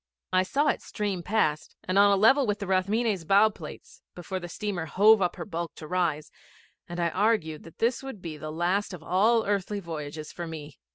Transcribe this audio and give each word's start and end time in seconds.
I 0.33 0.41
saw 0.41 0.69
it 0.69 0.81
stream 0.81 1.21
past 1.21 1.75
and 1.83 1.99
on 1.99 2.11
a 2.11 2.15
level 2.15 2.47
with 2.47 2.57
the 2.57 2.65
Rathmines' 2.65 3.23
bow 3.23 3.51
plates 3.51 4.01
before 4.15 4.39
the 4.39 4.49
steamer 4.49 4.87
hove 4.87 5.21
up 5.21 5.35
her 5.35 5.45
bulk 5.45 5.75
to 5.75 5.85
rise, 5.85 6.31
and 6.89 6.99
I 6.99 7.09
argued 7.09 7.61
that 7.65 7.77
this 7.77 8.01
would 8.01 8.19
be 8.19 8.35
the 8.35 8.49
last 8.51 8.95
of 8.95 9.03
all 9.03 9.45
earthly 9.45 9.79
voyages 9.79 10.31
for 10.31 10.47
me. 10.47 10.79